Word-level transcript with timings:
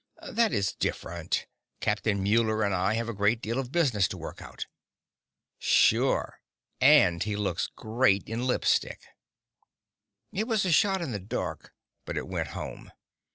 "That 0.31 0.51
is 0.51 0.73
different. 0.73 1.45
Captain 1.79 2.23
Muller 2.23 2.63
and 2.63 2.73
I 2.73 2.95
have 2.95 3.07
a 3.07 3.13
great 3.13 3.39
deal 3.39 3.59
of 3.59 3.71
business 3.71 4.07
to 4.07 4.17
work 4.17 4.41
out." 4.41 4.65
"Sure. 5.59 6.41
And 6.79 7.21
he 7.21 7.35
looks 7.35 7.69
great 7.75 8.27
in 8.27 8.47
lipstick!" 8.47 9.03
It 10.33 10.47
was 10.47 10.65
a 10.65 10.71
shot 10.71 11.03
in 11.03 11.11
the 11.11 11.19
dark, 11.19 11.71
but 12.05 12.17
it 12.17 12.27
went 12.27 12.47
home. 12.57 12.91